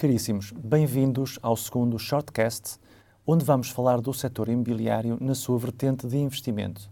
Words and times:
Caríssimos, 0.00 0.50
bem-vindos 0.52 1.38
ao 1.42 1.54
segundo 1.54 1.98
Shortcast, 1.98 2.78
onde 3.26 3.44
vamos 3.44 3.68
falar 3.68 4.00
do 4.00 4.14
setor 4.14 4.48
imobiliário 4.48 5.18
na 5.20 5.34
sua 5.34 5.58
vertente 5.58 6.06
de 6.06 6.16
investimento, 6.16 6.90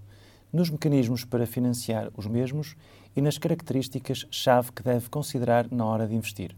nos 0.52 0.68
mecanismos 0.68 1.24
para 1.24 1.46
financiar 1.46 2.10
os 2.14 2.26
mesmos 2.26 2.76
e 3.16 3.22
nas 3.22 3.38
características-chave 3.38 4.72
que 4.72 4.82
deve 4.82 5.08
considerar 5.08 5.72
na 5.72 5.86
hora 5.86 6.06
de 6.06 6.14
investir. 6.14 6.54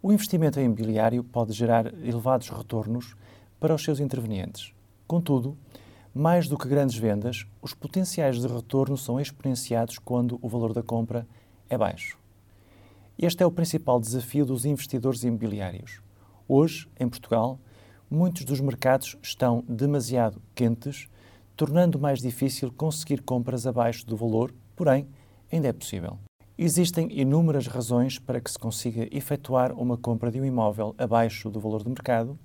O 0.00 0.12
investimento 0.12 0.60
em 0.60 0.66
imobiliário 0.66 1.24
pode 1.24 1.52
gerar 1.52 1.92
elevados 2.04 2.50
retornos 2.50 3.16
para 3.58 3.74
os 3.74 3.82
seus 3.82 3.98
intervenientes. 3.98 4.72
Contudo, 5.08 5.58
mais 6.14 6.46
do 6.46 6.56
que 6.56 6.68
grandes 6.68 6.96
vendas, 6.96 7.48
os 7.60 7.74
potenciais 7.74 8.40
de 8.40 8.46
retorno 8.46 8.96
são 8.96 9.20
exponenciados 9.20 9.98
quando 9.98 10.38
o 10.40 10.48
valor 10.48 10.72
da 10.72 10.84
compra 10.84 11.26
é 11.68 11.76
baixo. 11.76 12.16
Este 13.22 13.42
é 13.42 13.46
o 13.46 13.52
principal 13.52 14.00
desafio 14.00 14.46
dos 14.46 14.64
investidores 14.64 15.22
imobiliários. 15.24 16.00
Hoje, 16.48 16.88
em 16.98 17.06
Portugal, 17.06 17.60
muitos 18.10 18.46
dos 18.46 18.60
mercados 18.60 19.14
estão 19.22 19.62
demasiado 19.68 20.40
quentes, 20.54 21.06
tornando 21.54 21.98
mais 21.98 22.20
difícil 22.20 22.72
conseguir 22.72 23.20
compras 23.20 23.66
abaixo 23.66 24.06
do 24.06 24.16
valor, 24.16 24.54
porém, 24.74 25.06
ainda 25.52 25.68
é 25.68 25.72
possível. 25.74 26.18
Existem 26.56 27.12
inúmeras 27.12 27.66
razões 27.66 28.18
para 28.18 28.40
que 28.40 28.50
se 28.50 28.58
consiga 28.58 29.06
efetuar 29.14 29.74
uma 29.74 29.98
compra 29.98 30.30
de 30.30 30.40
um 30.40 30.44
imóvel 30.46 30.94
abaixo 30.96 31.50
do 31.50 31.60
valor 31.60 31.82
de 31.82 31.90
mercado, 31.90 32.38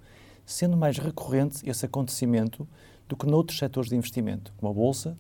sendo 0.46 0.76
mais 0.76 0.98
recorrente 0.98 1.70
esse 1.70 1.86
acontecimento 1.86 2.68
do 3.08 3.16
que 3.16 3.26
noutros 3.26 3.60
setores 3.60 3.90
de 3.90 3.96
investimento, 3.96 4.54
como 4.58 4.74
a 4.74 4.76
Bolsa, 4.76 5.18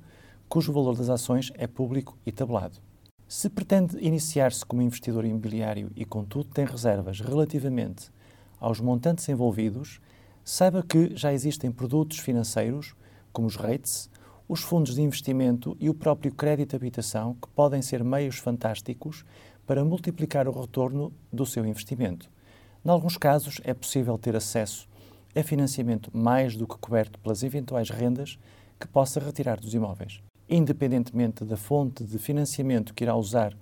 cujo 0.50 0.74
valor 0.74 0.98
das 0.98 1.08
ações 1.08 1.50
é 1.56 1.66
público 1.66 2.18
e 2.26 2.32
tabelado. 2.34 2.82
Se 3.28 3.50
pretende 3.50 3.98
iniciar-se 3.98 4.64
como 4.64 4.84
investidor 4.84 5.26
imobiliário 5.26 5.92
e, 5.96 6.06
contudo, 6.06 6.48
tem 6.50 6.64
reservas 6.64 7.20
relativamente 7.20 8.12
aos 8.60 8.80
montantes 8.80 9.28
envolvidos, 9.28 10.00
saiba 10.44 10.84
que 10.84 11.16
já 11.16 11.34
existem 11.34 11.72
produtos 11.72 12.20
financeiros, 12.20 12.96
como 13.34 13.48
os 13.48 13.56
REITs, 13.56 14.12
os 14.48 14.62
fundos 14.62 14.94
de 14.94 15.02
investimento 15.02 15.76
e 15.80 15.90
o 15.90 15.94
próprio 15.94 16.32
crédito 16.32 16.76
habitação, 16.76 17.34
que 17.34 17.48
podem 17.48 17.82
ser 17.82 18.04
meios 18.04 18.38
fantásticos 18.38 19.26
para 19.66 19.84
multiplicar 19.84 20.48
o 20.48 20.52
retorno 20.52 21.12
do 21.34 21.48
seu 21.48 21.66
investimento. 21.66 22.30
Em 22.86 22.90
alguns 22.90 23.18
casos, 23.18 23.60
é 23.64 23.74
possível 23.74 24.20
ter 24.20 24.36
acesso 24.36 24.88
a 25.36 25.42
financiamento 25.42 26.16
mais 26.16 26.56
do 26.56 26.68
que 26.68 26.78
coberto 26.78 27.18
pelas 27.20 27.42
eventuais 27.42 27.90
rendas 27.90 28.38
que 28.80 28.88
possa 28.88 29.20
retirar 29.20 29.60
dos 29.60 29.74
imóveis 29.74 30.22
independentemente 30.50 31.44
da 31.44 31.58
fonte 31.58 32.04
de 32.04 32.18
financiamento 32.18 32.94
que 32.94 33.04
irá 33.04 33.16
usar 33.16 33.56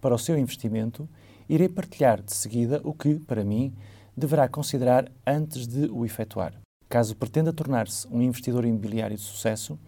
para 0.00 0.14
o 0.14 0.18
seu 0.18 0.38
investimento, 0.38 1.08
irei 1.48 1.68
partilhar 1.68 2.22
de 2.22 2.34
seguida 2.34 2.80
o 2.84 2.92
que, 2.92 3.18
para 3.20 3.44
mim, 3.44 3.72
deverá 4.16 4.48
considerar 4.48 5.10
antes 5.26 5.66
de 5.66 5.86
o 5.90 6.04
efetuar. 6.04 6.54
Caso 6.88 7.16
pretenda 7.16 7.52
tornar-se 7.52 8.06
um 8.08 8.22
investidor 8.22 8.64
imobiliário 8.64 9.16
de 9.16 9.22
sucesso 9.22 9.78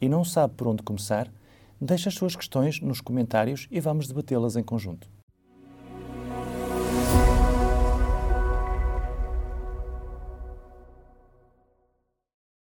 e 0.00 0.08
não 0.08 0.24
sabe 0.24 0.54
por 0.54 0.66
onde 0.66 0.82
começar, 0.82 1.30
deixe 1.80 2.08
as 2.08 2.14
suas 2.14 2.34
questões 2.34 2.80
nos 2.80 3.00
comentários 3.00 3.68
e 3.70 3.80
vamos 3.80 4.08
debatê-las 4.08 4.56
em 4.56 4.62
conjunto. 4.62 5.17